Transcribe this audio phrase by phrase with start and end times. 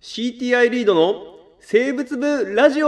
[0.00, 2.86] CTI リードの生物部ラジオ。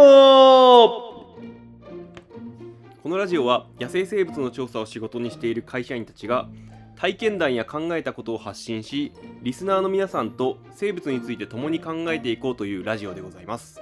[3.03, 6.49] このラジオは野生生物の調査を仕事にしている会社員たちが
[6.97, 9.13] 体験談や考えたことを発信し
[9.43, 13.81] リスナーの皆さんと生物について共に考えていこうというラジオでございます。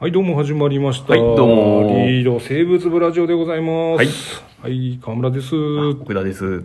[0.00, 1.12] はい、どうも始まりました。
[1.12, 3.98] はいどうもリード生物部ラジオでございます。
[3.98, 4.08] はい。
[4.62, 5.54] はい、河村です。
[5.54, 6.62] 奥田ですはい。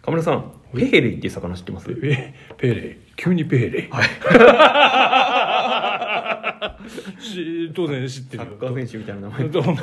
[0.00, 1.88] 河村さんペヘレイっていう魚知ってます？
[1.94, 2.96] ペ、ペーレイ。
[3.14, 3.90] 急にペーレイ。
[3.90, 4.08] はい
[7.20, 8.56] し当然知ってサるよ。
[8.56, 9.76] ッカー選手みたいな名前 どうも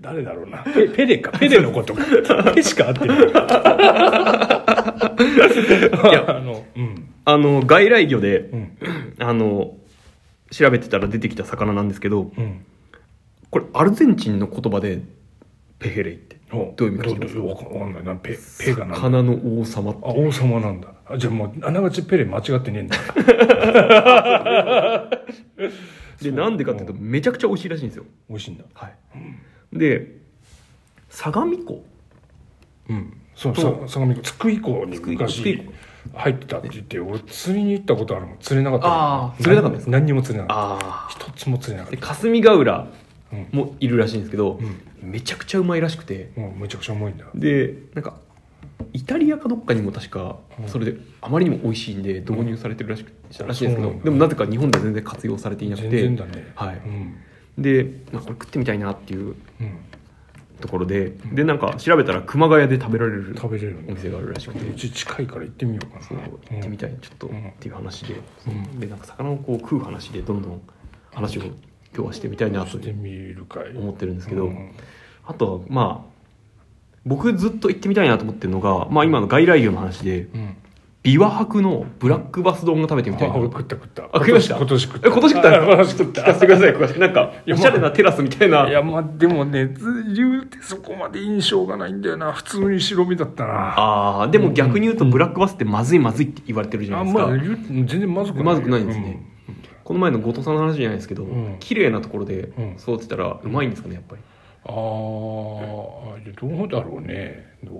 [0.00, 0.64] 誰だろうな。
[0.64, 1.30] ペペレか。
[1.38, 2.02] ペレのことか。
[2.52, 3.14] ペしか合ってる。
[3.14, 3.32] い
[6.12, 7.08] やあの、うん。
[7.24, 8.76] あの外来魚でうん。
[9.20, 9.76] あの
[10.56, 12.64] 調べてたら出てきた魚なんですけどうん。
[13.50, 15.00] これアルゼンチンの言葉で
[15.78, 17.64] ペヘレイっておどういう意味か知ってます？
[17.64, 18.14] かわかんないな。
[18.16, 18.96] ペ、ペがなんだ。
[18.96, 20.88] 魚の王様ってあ、王様なんだ。
[21.06, 22.96] あじゃあもう、あながちペレ間違ってねえんだ。
[26.22, 28.64] でなんでかっていうとめちゃくちゃ美味しいらしいんですよ美味しいんだ。
[28.72, 28.94] はい
[29.72, 30.16] で
[31.10, 31.84] 相模湖
[32.88, 33.16] うん。
[33.34, 35.16] そう、とさ相模湖、津久井湖に湖
[36.12, 38.36] 入ってたって言って、俺釣りに行ったことあるもん。
[38.38, 38.80] 釣れなかっ
[39.38, 39.42] た。
[39.42, 39.90] 釣れなかったですか？
[39.92, 41.26] 何にも釣れなかっあた。
[41.26, 42.00] 一つも釣れなかった。
[42.00, 42.88] で霞ヶ浦
[43.32, 47.24] うんもいるらしいんですけど、うめちゃくちゃうまいらしくてもうめちゃくちゃ重いんだ。
[47.34, 48.14] でなんか
[48.92, 53.12] イタリアかどっかにも確かうんそれであまりにも美味しいんで導入されてるらしく
[53.46, 56.52] らしいんですけどそうなんだでもなぜか日本では全然活用されていなく全て然だね。
[56.54, 57.16] はいうん。
[57.62, 59.34] で、まあ、これ食ってみたいなっていううん。
[60.60, 64.68] ところででなんか調べたら熊谷で食べられる食べれるお店があるらしくて。
[64.68, 66.02] うち近いから行ってみようかな。
[66.02, 67.52] そう行ってみたいちょっとっうん。
[67.60, 68.14] ていう話で、
[68.46, 68.80] うん。
[68.80, 70.62] でなんか魚をこう食う話でどんどん
[71.12, 71.52] 話を今
[71.96, 72.78] 日はしてみたいなと。
[72.78, 74.72] 思ってるんですけど、うん。
[75.26, 76.14] あとはまあ
[77.06, 80.56] 僕ずっと行ってみたいなと思ってるのが、まあ、今の外来魚の話でうん。
[81.04, 84.04] ビワハクのブラックバス丼が食べてみたいあ、な、俺食った食った。
[84.04, 84.56] あ食いました？
[84.56, 85.08] 今年食った。
[85.08, 86.22] え今年食ったあ今年食った。
[86.22, 92.32] 聞かせてください詳しくなんかおしゃれなテラスみたいないや、まあ、でもね、ず言うてそこまで印象がないんだよな。
[92.32, 93.52] 普通に白身だったな。
[93.76, 98.44] ああでも逆に言うとブラックバスってまずいまずいって言われてるじゃないですか、あまあ、全然まずくない。
[98.44, 99.22] まずくないんですね、
[99.84, 104.22] この前の後藤さんの話じゃないですけど、うん綺麗なところでうん育てたらうまいんですかねやっぱり、
[104.64, 107.52] ああ、どうだろうね。
[107.62, 107.76] どう、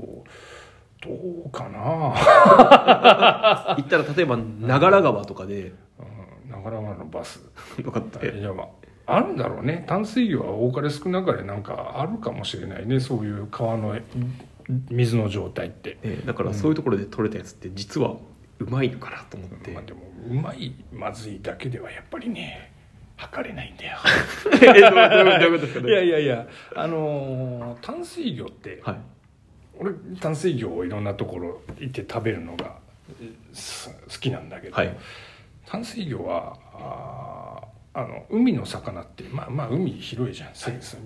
[1.05, 1.11] ど
[1.47, 2.15] うかな？
[3.77, 6.03] 行ったら例えば長良川とかでう
[6.49, 7.41] ん長良川のバス。
[7.83, 8.65] とかっていや、ま
[9.07, 9.85] あ、あるんだろうね。
[9.87, 13.01] 淡水魚は多かれ少なかれなんかあるかもしれないね。
[13.01, 13.97] そういう川の
[14.91, 15.99] 水の状態って。
[16.03, 18.17] ねだからそういうところで取れたやつって実は
[18.59, 20.01] うまいのかなと思って、まあ、でも、
[20.31, 22.73] うまい、まずいだけではやっぱりね、
[23.17, 23.99] 測れないんだよ。
[25.87, 28.97] いやいやいや、あのー淡水魚って、はい
[29.79, 32.77] 俺淡水魚をいろんなところ行って食べるのが
[34.09, 34.97] 好きなんだけど、はい。
[35.67, 36.57] 淡水魚は
[37.93, 40.51] あの海の魚ってまあまあ海広いじゃん、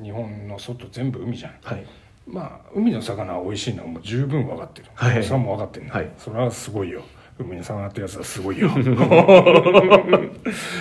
[0.03, 1.55] 日本の外全部海じゃん。
[1.63, 1.87] はい。
[2.27, 5.23] まあ海の魚は美味しいのはもう十分分かってる、はい。
[5.23, 6.11] それはもう分かってるんだ、はい。
[6.19, 7.03] それはすごいよ。
[7.39, 8.71] 海の魚ってやつはすごいよ。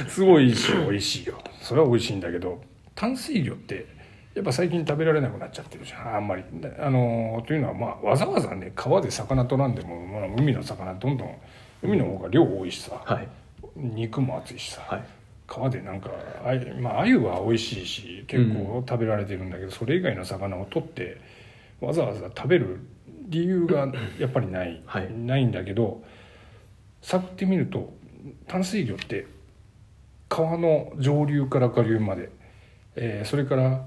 [0.08, 1.40] すごいし美味しいよ。
[1.62, 2.62] それは美味しいんだけど
[2.96, 3.86] 淡水魚って
[4.38, 6.16] やっぱ最近食べられなくなっちゃってるじゃん。
[6.18, 6.44] あんまり。
[6.80, 11.36] あのというのはまあわざわざね川で魚取らんでも、まあ、海の魚どんどん
[11.82, 13.28] 海の方が量多いしさ、はい。
[13.76, 15.04] 肉も厚いしさ、はい。
[15.48, 16.12] 川でなんか
[16.46, 21.20] あゆまあ鮎は美味しいし結構食べられてるんだけど、それ以外の魚を取って
[21.82, 22.80] わざわざ食べる
[23.30, 25.12] 理由が やっぱりない、はい。
[25.12, 26.04] ないんだけど
[27.02, 27.92] 探ってみると
[28.46, 29.26] 淡水魚って
[30.30, 32.30] 川の上流から下流まで、
[32.96, 33.84] えーそれから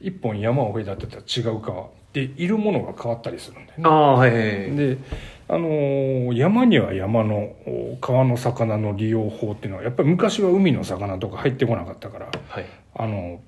[0.00, 3.84] 一本山を隔てた違う川でいるものが変わったりするんだよね。
[3.84, 3.88] あ。
[3.88, 4.98] あはいで、
[5.48, 7.36] あのー山には山の
[7.66, 12.66] お川の魚の利用法っていうのはやっぱり昔は海の魚とか入ってこなかったからはい。
[12.94, 13.40] あの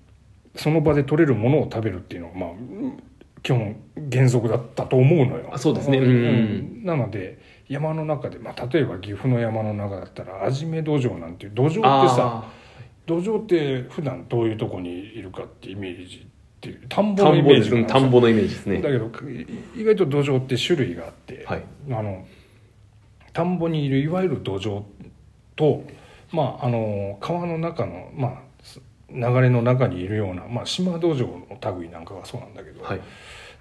[0.57, 3.03] その場で取れるものを食べるっていうのはまあうん
[3.43, 3.77] 基本
[4.13, 5.51] 原則だったと思うのよ。
[5.53, 5.99] あそうですね。
[5.99, 6.85] うん。
[6.85, 7.39] なので
[7.69, 12.53] 山の中で、まあ、例えば岐阜の山の中だったら味目土壌なんていう土壌ってさあ
[13.07, 16.27] 土壌って普段どういうとこにいるかってイメージ
[16.61, 18.83] っていう田んーぼのイメージ田んぼのイメージですね。
[18.83, 21.65] だけどい意外と土壌って種類があって、はい。
[21.91, 22.27] あの
[23.33, 24.83] 田んぼにいるいわゆる土壌
[25.57, 25.85] と、
[26.33, 28.79] まあ、あの川の中の、まあ、す
[29.09, 33.01] 流れの中にいるような、まあ、島土壌の類なんかがそうなんだけど、はい。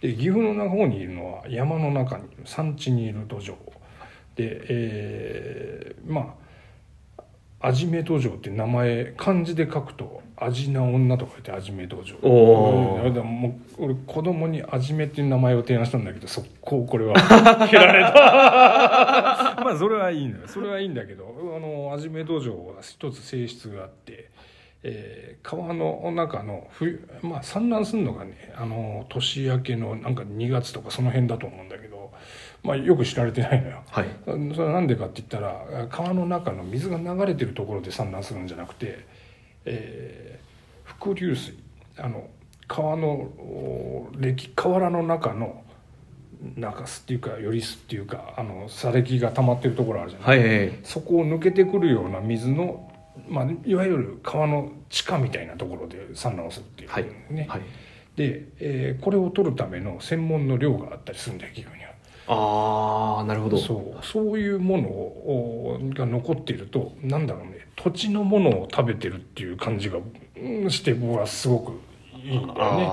[0.02, 3.56] で岐阜の方にいるのは山の中に山地にいる土壌。
[4.36, 6.39] で、えーまあ
[7.62, 13.08] 味目道場って名前漢字で書くと味な女と書いて味目道場おー。
[13.08, 17.14] うんでももう俺子供に味目っていう名前を提案したんだけど速攻これは
[17.70, 18.12] 蹴られた。
[19.64, 20.48] まあそれはいいのよ。
[20.48, 24.30] それはいいんだけどあの味目道場は一つ性質があって、
[24.84, 31.89] えー川の中の冬まあ産卵するのがねあの年明けのなんか2月とかその辺だと思うんだけど
[32.64, 33.84] まあよく知られてないのよ。
[33.90, 34.08] はい。
[34.26, 39.06] それはなんでかって言ったら川の中の水が流れてるところで産卵するんじゃなくて、
[39.66, 40.50] えー
[40.84, 41.58] 伏流水。
[41.98, 42.28] あの
[42.68, 43.30] 川の
[44.56, 45.64] 河原の中の
[46.56, 52.92] 中州っていうかより巣っていうかあの砂礫が溜まってるところあるじゃない、はいはいそこを抜けてくるような水の、
[53.28, 57.62] まあ、いわゆる川の地下みたいなところで産卵をするっていうはいね、はい
[58.16, 61.89] で、えーこれを取るための専門の漁があったりするんだよ企業には。
[62.30, 63.58] ああなるほど。
[63.58, 64.06] そう。
[64.06, 69.98] そういうものをが残っているとなんだろうね土地のものを食べてるっていう感じが
[70.38, 71.72] うんして僕はすごく
[72.24, 72.90] いいんだよね。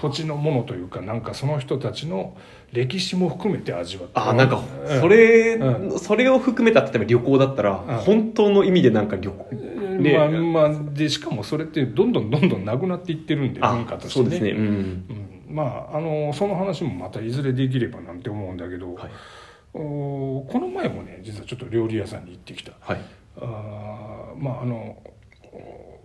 [0.00, 2.36] 土地のものというかなんかその人たちの
[2.72, 5.00] 歴史も含めて味わってあーなんかうん。
[5.00, 7.84] それ、うそれを含めた例えば旅行だったら、ん。
[8.04, 9.56] 本当の意味でなんか旅行
[9.98, 10.16] ね。
[10.16, 10.28] まあ
[10.70, 14.50] まあでしかもそれってどんどんどんどんなくなっていってるんで文化としてそうですね。
[14.50, 14.58] うん。
[14.58, 19.10] うん、まああのその話もまたいずれできればなんて思うんだけど、はい。
[19.74, 22.72] おこの前もね実はちょっと料理屋さんに行ってきた。
[22.80, 23.00] はい。
[23.36, 24.96] あーまああの
[25.52, 26.00] お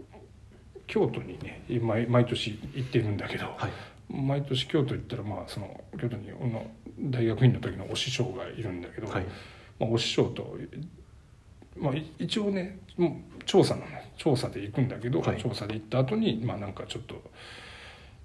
[0.88, 3.72] 京都にね毎毎年行ってるんだけど、はい。
[4.10, 6.68] 毎年京都行ったらまあその京都にあの
[7.00, 9.26] 大学院の時のお師匠がいるんだけど、はい。
[9.80, 10.56] まあ、お師匠と、
[11.78, 13.88] まあ、い一応ねもう調査なの
[14.18, 15.42] 調査で行くんだけど、はい。
[15.42, 17.16] 調査で行った後にまあなんかちょっと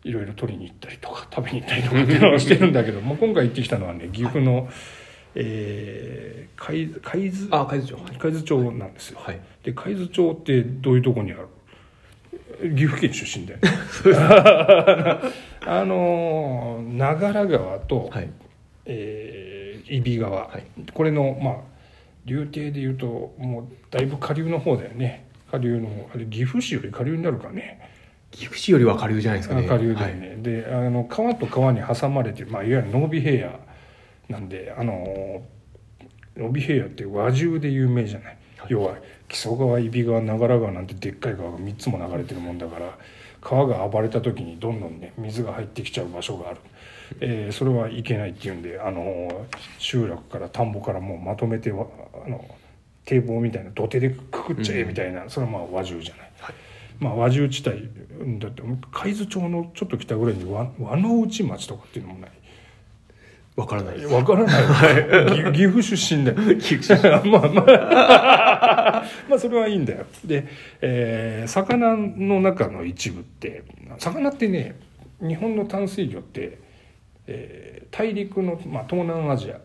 [0.05, 4.69] いろいろ取りに行ったりとか食べに行ったりとかっていうのをしてるんだけどまあ今回行ってきたのはね岐阜の、
[5.35, 7.95] えー海海津あ海津町。
[7.95, 8.17] はい。
[8.19, 9.21] 海津町なんですよ。
[9.23, 9.41] はい。
[9.63, 11.37] で海津町ってどういうとこにあ
[12.61, 12.75] る？
[12.75, 13.57] 岐阜県出身で。
[15.67, 18.31] あのー長良川と、はい。
[18.87, 20.65] えー揖斐川、はい。
[20.93, 21.55] これのまあ
[22.27, 25.27] 流程でいうともうだいぶ下流の方だよね。
[25.51, 27.89] 下流の方あれ岐阜市より下流になるかね
[28.31, 29.67] 岐阜市よりは下流じゃないですかね。
[29.67, 33.61] 下流だよね、であの川と川に挟まれてる、まあ、いわゆる濃尾平野
[34.29, 35.43] なんであの
[36.37, 38.39] 濃尾平野って和獣で有名じゃない、
[38.69, 38.97] 要は
[39.29, 42.99] 木曽川揖斐川長良川なんてでっかい川が3つも流れてるもんだから
[43.41, 46.59] 川が暴れた時にどんどんね水が入ってきちゃう場所がある、
[47.21, 49.47] えーそれはいけないっていうんであの
[49.79, 51.87] 集落から田んぼからもうまとめてわ
[52.25, 52.45] あの
[53.05, 56.31] 堤防みたいな土手でくくっちゃえみたいな、それはまあ和獣じゃない。
[56.41, 56.55] はい
[57.01, 57.89] まあ、和獣地帯
[58.21, 58.63] うんだって
[58.93, 62.31] 海津町のちょっと北ぐらいに和和の内町とかっていうのもない。
[63.57, 66.57] わからないわからない岐 岐阜出身だよ。
[66.59, 67.31] 岐阜出身。
[67.33, 69.05] ま あまあ。
[69.29, 70.07] まあ それはいいんだよ。
[70.25, 70.47] で、
[70.81, 73.65] えー魚の中の一部って
[73.99, 74.77] 魚ってね
[75.21, 76.59] 日本の淡水魚って、
[77.27, 79.59] えー大陸の、まあ、東南アジア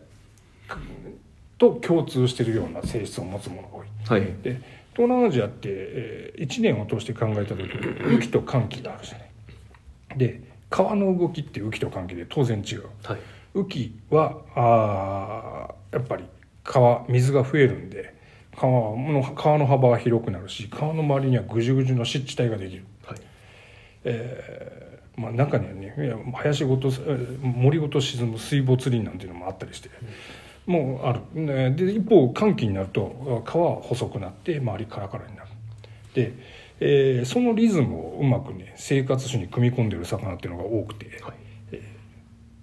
[1.58, 3.86] と共通しているような性質を持つものが多い。
[4.08, 4.32] はい。
[4.42, 4.60] で
[4.96, 7.66] 東南アジアって、え1年を通して考えた時に
[8.04, 9.28] 雨季と寒季があるじゃない。
[10.16, 12.84] で川の動きって雨季と寒季で当然違う。
[13.04, 13.18] はい。
[13.54, 16.24] 雨季はあーやっぱり
[16.64, 18.14] 川水が増えるんで
[18.56, 23.18] 川の川の幅が広くなるし川の周りにはぐじゅぐじゅの湿地帯ができる、はい。
[24.04, 25.94] えーまあ、中にはね
[26.34, 29.90] 林ごとえー森ごと沈む水没林なんていうのもあったりして、
[30.66, 31.20] もうある。
[31.34, 35.50] ねで一方寒気になると川は細くなって周りカラカラになる。
[36.14, 36.32] で、
[36.80, 41.34] えーそのリズムをうまくね生活種に組み込んでる魚っていうのが多くて、はい。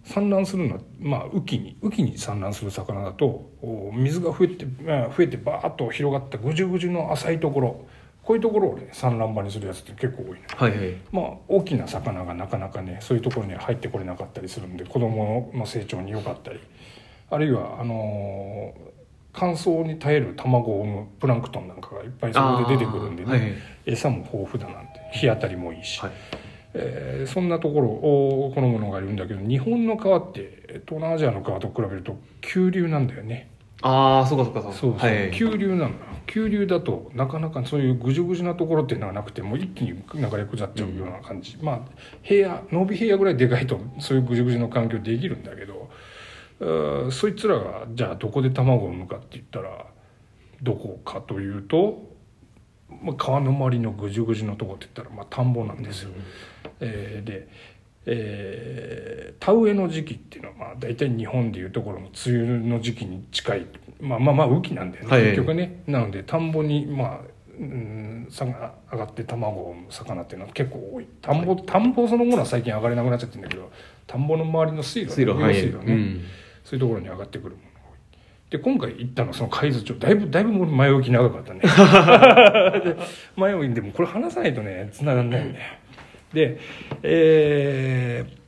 [0.03, 7.85] 産卵するのは、まあ、雨季に雨季に産卵する魚だとお水が増えて、まあ、増えてバーッと広がったぐじゅぐじゅの浅いところ
[8.23, 10.95] こういうところをね産卵場にするやつって結構多いのはいはい。
[11.11, 16.59] まあ大きな魚がなかなかねそういうところには入ってこれなかったりするんで子供の成長に良かったり
[17.31, 18.91] あるいはあのー
[19.33, 23.53] 乾燥に耐える卵を産むプランクトンなんかがいっぱいそこで出てくるんでね、はいはい。
[23.85, 26.11] 餌も豊富だなんて日当たりもいいし、はい。
[26.73, 33.49] えーそんなところを好むのがいるんだけど日本の川って東南アジアの川と比べると急流なんだよね。
[33.83, 34.77] ああそうかそうかそうか。
[34.77, 35.31] そうそう、はい。
[35.31, 35.91] 急流なのよ
[36.27, 41.79] 急流だとなかなかそういうぐじゅぐじゅなところっていうのがなくてもう一気に流れ下っちゃうような感じ、まあ
[42.21, 45.80] 平野濃尾平野ぐらいでかいとそういうぐじゅぐじゅの環境できるんだけど
[47.11, 49.85] そいつらがじゃあどこで卵を産むかって言ったら
[50.61, 52.07] どこかというと、
[53.01, 56.11] まあ、川の周りのぐじゅぐじゅのとこって言ったら、まあ、田んぼなんですよ。
[56.79, 57.47] えーで、
[58.05, 63.65] えー田植えの時期っていうのはまあ大体日本でいうところの梅雨の時期に近い
[63.99, 65.23] まあまあまあ雨季なんだよね、はい。
[65.23, 65.81] 結局ね。
[65.87, 67.19] なので田んぼにまあ
[67.59, 68.45] うん、上
[68.97, 71.07] がって卵を産む魚っていうのは結構多い。
[71.21, 73.71] 田んぼ、田んぼそのものは最近上がれなくなっちゃってるんだけど
[74.07, 75.55] 田んぼの周りの水路水路上のはい。
[75.55, 76.21] 水路ね、うん
[76.63, 77.71] そういうところに上がってくるもの
[78.51, 79.97] で今回行ったのはその海津町。
[79.97, 81.61] だいぶだいぶ前置き長かったね。
[83.37, 85.65] 前置きでもこれ話さないとね繋がんないんだよ
[86.33, 86.59] で
[87.01, 88.40] えー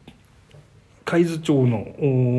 [1.06, 1.86] 海津町の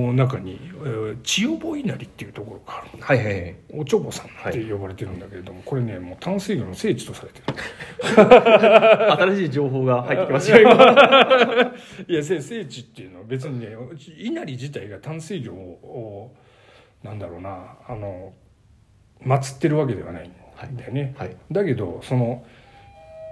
[0.09, 3.57] お中に、えー千代坊稲荷っていうところがあるはいはいはい。
[3.73, 7.45] おちょぼさんって呼ばれてるんだけれども、これねもう淡水魚の聖地とされてる。
[9.35, 11.75] 新しい情報が入ってきましたよ今。
[12.09, 13.77] いやせ聖地っていうのは別にね
[14.19, 15.57] 稲荷自体が淡水魚を
[17.03, 18.33] おなんだろうなあの
[19.25, 21.37] 祀ってるわけではないんだよね、はい。
[21.51, 22.45] だけどその、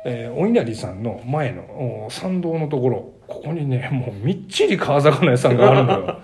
[0.04, 1.62] えーお稲荷さんの前の
[2.06, 6.20] お参道のところここにねもうみっちり川魚屋さんがあるのよ。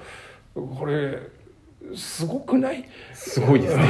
[0.78, 1.18] これ
[1.94, 2.84] すごくない？
[3.14, 3.84] すごいですね。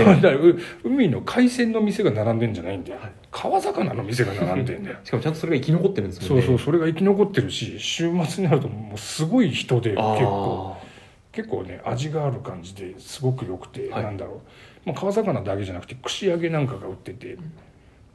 [0.85, 3.11] 海の海鮮の店が並んでんじゃないんだよ、はい。
[3.31, 4.97] 川魚の店が並んでんだよ。
[5.03, 6.47] しかもちゃんとそれが生き残ってるんですもんね。
[6.47, 10.77] そうそうそれが生き残ってるし週末になるともうすごい人で結構。
[10.81, 10.89] あ
[11.33, 14.03] 結構ね味がある感じですごく良くて、はい。
[14.05, 14.43] なんだろ
[14.87, 17.37] う、まあ、川魚だけじゃなくて串揚げなんかが売ってて、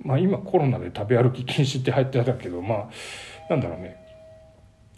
[0.03, 2.89] まあ、今コロナで食べ歩き禁止って入ってたけどまあ
[3.50, 4.01] なんだろうね。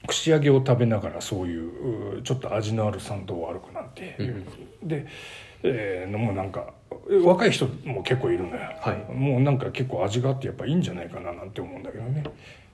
[0.07, 4.15] 串揚げを食べながらそういううちょっと味のある参道を歩くなんて、
[4.83, 5.07] で、
[5.63, 6.73] えーのもうなんか
[7.23, 9.13] 若い人も結構いるのよ、はい。
[9.13, 12.23] もうなんか結構味があってやっぱいいんじゃないかななんて思うんだけどね。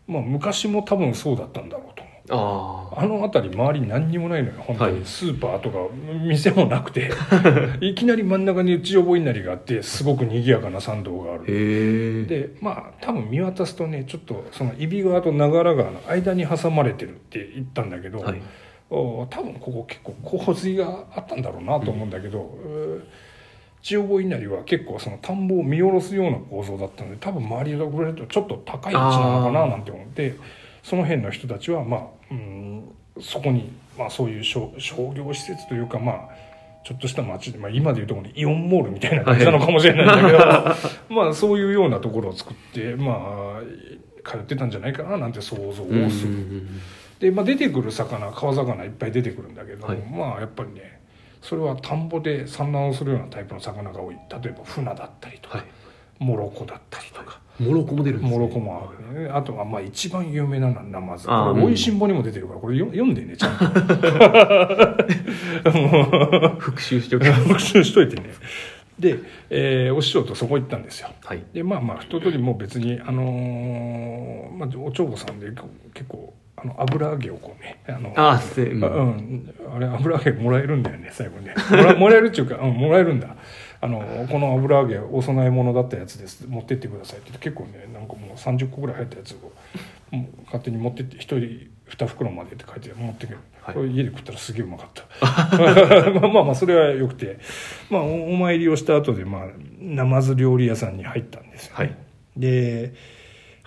[0.08, 4.94] まあ昔も多分そうだったんだろうとあああの辺り周りに何にもないのよ本当はい。
[4.94, 5.78] にスーパーとか
[6.26, 7.12] 店もなくて。
[7.82, 11.44] いきなり真ん中に内覚稲荷があってすごく賑やかな参道がある。
[11.48, 18.42] へえでまあ多分見渡すとねちょっとその揖斐川と長良川の間に挟まれてるって言ったんだけど、はい。
[18.90, 23.02] お多分ここ結構洪水があったんだろうなと思うんだけど、えー
[23.84, 30.36] 千代坊稲荷は結構その田んぼを見下ろすような構造だったので多分周りを比べるとちょっと高い位置なのかななんて思って
[30.84, 36.30] その辺の人たちはまあうんそこに、まあ、そういう商商業施設というかまあ
[36.84, 40.38] ちょっとした町で、まあ、今でいうところにイオンモールみたいな感じなのかもしれないんだけど、
[41.14, 43.62] まあそういうようなところを作ってまあ
[44.28, 46.36] 通ってたんじゃないかななんて想像をすうる。
[46.36, 46.82] ん
[47.20, 49.98] で、まあ、出てくる魚川魚いっぱい出てくるんだけど、はい。
[49.98, 51.00] まあやっぱりね
[51.42, 54.16] それは田んぼで産卵をするようなタイプの魚が多い。
[54.16, 55.68] 例えば船だったりとか、はい
[56.22, 58.38] モロコだったりとか、モロコも出るんですね。
[58.38, 59.30] モロコもあるね。
[59.30, 61.26] あとはまあ一番有名なのはナマズ。
[61.28, 63.66] これ「おいしんぼ」にも出てるからこれよ読んでねちゃんと。
[66.60, 68.30] 復習しておきます復習しといてね。
[69.00, 69.18] で、
[69.50, 71.10] えーお師匠とそこ行ったんですよ。
[71.26, 71.42] はい。
[71.54, 75.48] でまあまあ一通りもう別にあのーまあ、お帳簿さんで
[75.94, 78.84] 結構あの油揚げをこうねあのあうん。
[78.84, 81.56] あうん、あれ油揚げもらえるんだよね最後にね。
[81.72, 83.36] もらもらえるっていうか、うん、もらえるんだ
[83.84, 86.46] あのこの油揚げお供え物だったやつです。
[86.48, 89.52] 持ってってくださいって言って結構ねなんかもう30個ぐらい入ったやつを
[90.46, 93.76] 勝手に持ってって一人2袋までって書いて持ってくる、はい。
[93.76, 95.04] これ家で食ったらすげえうまかった。
[96.12, 97.40] まあまあまあそれはよくて。
[97.90, 99.48] まあおお参りをした後でまあ
[99.80, 101.78] ナマズ料理屋さんに入ったんですよ、ね。
[101.78, 101.96] はい。
[102.38, 102.94] で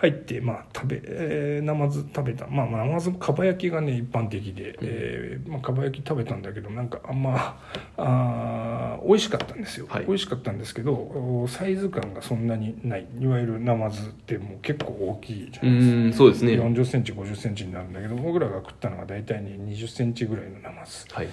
[0.05, 2.47] 入って、まあ、食べ、えー、ナマズ食べた。
[2.47, 7.59] まあまあナマズもかば焼きがね一般的で、えーまあ、かば焼き食べたんだけどなんかあんま
[7.97, 10.05] あー美味しかったんですよ、はい。
[10.07, 13.07] 美味しかったんですけどおサイズ感がそんなにない。
[13.19, 15.99] いわゆるナマズってもう結構大きいじゃうないですか。
[16.09, 16.53] んそうですね。
[16.53, 21.07] 4 0センチ5 0センチになるんだけど僕らが食ったのが大体ね2 0センチぐらいのナマズ。
[21.11, 21.29] はい。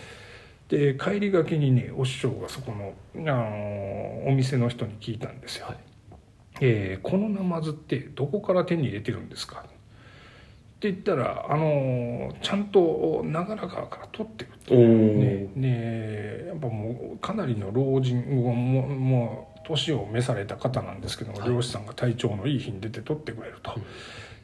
[0.70, 5.78] で帰りがけにねお師匠がそこの、あのお店の人に聞いたんですよ、はい
[6.62, 23.74] えーこのナマズってどこから手に入れてるんですか?」って言ったら、あのちゃんと長良川から取ってるっておねおねやっぱもうかなりの老人ももう年を召された方なんですけども、はい漁師さんが体調のいい日に出て取ってくれると。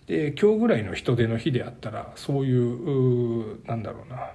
[0.06, 4.32] で今日ぐらいの人手の日であったらそういううーなんだろうな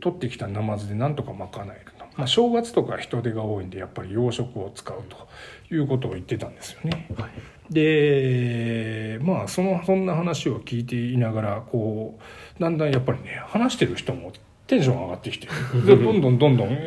[0.00, 5.28] 取ってきたナマズでなんとか賄えると、まあ、正月とか人手が多いんでやっぱり養殖を使うと
[5.74, 7.08] いうことを言ってたんですよね。
[7.16, 7.30] はい
[7.70, 12.18] でまあそのそんな話を聞いていながらこ
[12.58, 14.32] うだんだんやっぱりね話してる人も
[14.66, 15.48] テンション上がってきて
[15.84, 16.78] で どんどんどんどん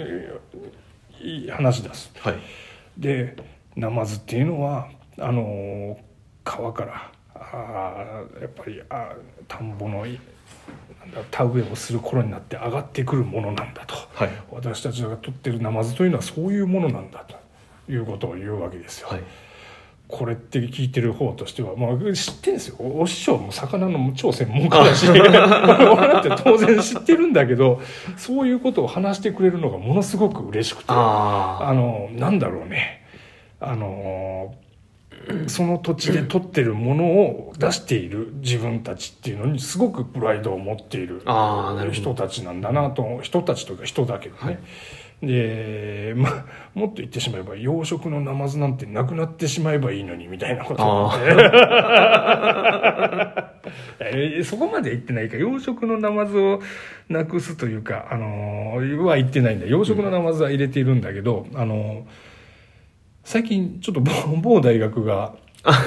[1.52, 2.12] 話し出す。
[2.20, 2.36] はい
[2.98, 3.36] で
[3.76, 5.98] ナマズっていうのはあの
[6.44, 9.16] 川からあーやっぱりあー
[9.48, 10.06] 田んぼの
[11.30, 13.96] 田植えをする頃になって上がってくるものなんだと。
[14.14, 14.30] はい。
[14.50, 17.36] 私たちが取ってるナマズというのはそういうものなんだと
[17.92, 19.10] いうことを言うわけですよ。
[19.10, 19.22] はい。
[20.12, 22.76] これって聞いてる方としては、まあ、知ってんですよ。
[22.80, 27.80] お師匠も魚の超専門家だし俺だって当然知ってるんだけど
[28.18, 30.86] そういうことを話してくれるのがものすごく嬉しくて。
[30.90, 33.06] ああのなんだろうね。
[33.62, 34.54] あの
[35.48, 41.22] その土地で取ってるものを出している自分たちっていうのにすごくプライドを持っている
[41.92, 44.60] 人たちなんだなと人たちというか人だけどね、
[45.22, 50.84] で、まあ、もっと言ってしまえば養殖のナマズなんてなくなってしまえばいいのにみたいなこと。
[54.44, 55.38] そこまで言ってないか。
[55.38, 56.60] 養殖のナマズを
[57.08, 59.68] なくすというか、あのーは言ってないんだ。
[59.68, 62.02] 養殖のナマズは入れているんだけど、あのー
[63.24, 64.12] 最近ちょっと某
[64.42, 65.36] 某大学が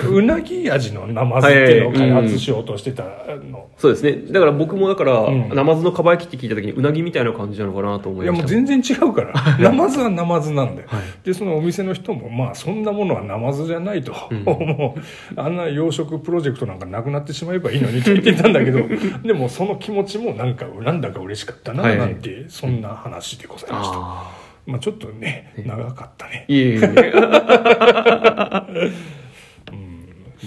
[0.08, 3.68] うなぎ味のナマズっていうのを開発しようとしてたの。
[3.76, 4.32] そうですね。
[4.32, 5.48] だから僕もだから、うん。
[5.48, 8.54] ナマズのかば焼きって聞いた時にうなぎみたいな感じなのかなと思いやいました。
[8.56, 9.32] もう全然違うから。
[9.58, 10.88] ナマズはナマズなんだよ。
[10.88, 11.02] はい。
[11.24, 14.14] で、そのお店の人も、まあそんなものはナマズじゃないと。
[14.30, 14.44] うん。
[14.44, 18.80] もう、あんな養殖プロジェクトなんかなくなってしまえばいいのにと言ってたんだけど、
[19.26, 21.98] でもその気持ちもなんか、なんだか嬉しかったな、はい。
[21.98, 24.43] なんて、そんな話でございました。
[24.66, 26.46] あまあちょっとね、ね長かったね。
[26.48, 27.12] あいえいえ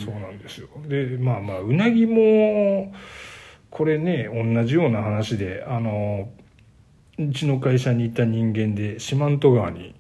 [0.06, 0.68] そうなんですよ。
[0.88, 2.94] で、まあまあ、うなぎも、
[3.70, 6.30] これね、同じような話で、あの、
[7.18, 9.96] うちの会社にいた人間で、四万十川に、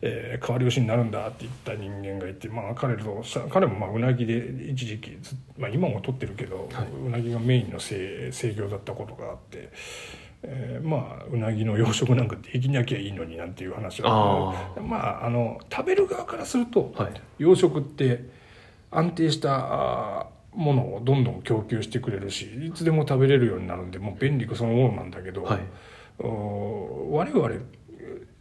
[0.00, 5.16] えー、変わり牛になるんだって言った人間がいて、まあ彼とさ、彼もまあうなぎで一時期
[5.56, 9.70] まあ今も取ってるけど、はいうなぎがメインの制制業だったことがあって、
[10.44, 17.12] えーまあうなぎの養殖なんかできなきゃいいのになんていう話をあまああの食べる側からすると、はい。
[17.38, 18.28] 養殖って
[18.90, 25.60] 安定したものをどんどん供給してくれるしいつでも食べれるようになるんでもう便利そのものなんだけど、はい。
[26.18, 27.48] お我々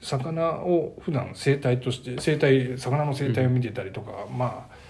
[0.01, 4.80] 魚を普段生態として生態魚の生態を見てたりとか、まあ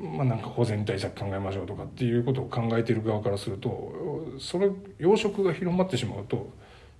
[0.00, 3.92] まあなんか保全対策考えましょうとかっていうことを考えてる側からすると
[4.38, 6.50] それ養殖が広まってしまうと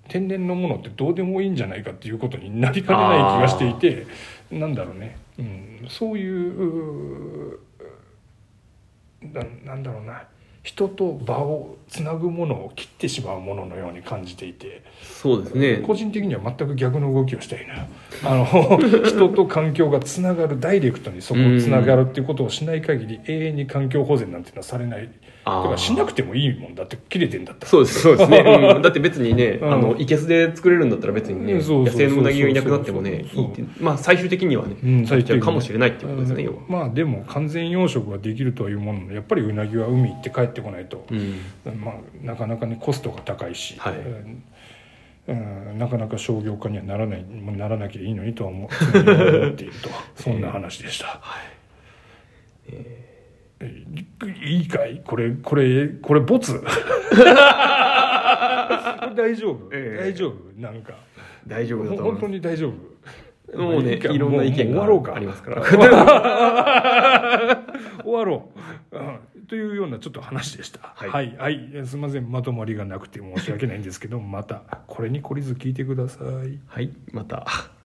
[0.09, 4.07] 天然のものってどうでもいいんじゃないかっていうことになりかねない気がしていて
[4.51, 7.59] なんだろうね、うん、そういう
[9.23, 10.25] ななんだろうな。
[10.71, 14.83] 人と場をつなぐものを切ってしまうもののように感じていて。
[15.03, 15.77] そうですね。
[15.79, 17.87] 個人的には全く逆の動きをしたいな。
[18.23, 25.09] あの 人と環境がつながるダイレクトにそこをつながるっていうことをしない限り永遠に環境保全なんていうのはされない。
[25.43, 27.71] あからしなくてもいいもんだって切れてんだったら。
[27.71, 28.39] そうですそうですね、
[28.77, 28.83] うん。
[28.83, 29.73] だって別にね、うん。
[29.73, 36.59] あのいけすで作れるんだったら別にね、野生のうなぎがいなくなってもねいいってまあ最終的にはね、うんなっちゃうかもしれないっていうことですね、要は。
[36.69, 41.41] まあでも完全養殖ができるというもののやっぱりうなぎは海行って帰ってこないと、うん。
[41.81, 43.95] まあ、なかなかねコストが高いし、はい。
[43.95, 44.43] うん。
[45.29, 48.73] うんなかなか商業化にはならないならなきゃいいのにとは思 思っ
[49.55, 49.89] ていると。
[50.17, 51.21] そんな話でした。
[52.69, 53.11] え
[54.43, 54.63] い。
[54.63, 55.03] いかい？
[55.05, 56.63] これこれこれボツ？
[59.15, 60.61] 大丈夫、ええ大丈夫？
[60.61, 60.95] なんか。
[61.47, 62.73] 大丈夫だと思い本当に大丈
[63.53, 63.59] 夫？
[63.59, 65.15] もうねいろんな意見がもうもう終わろうか。
[65.15, 65.63] ありますから。
[68.05, 68.49] 終わろ
[68.93, 69.19] う、うん
[69.51, 70.79] というようなちょっと話でした。
[70.95, 71.09] はい。
[71.11, 71.85] はい、はい。
[71.85, 72.31] すみません。
[72.31, 76.61] まとまりがなくて申し訳ないんですけどまたこれに懲りず聞いてください。
[76.69, 76.93] はい。
[77.11, 77.45] また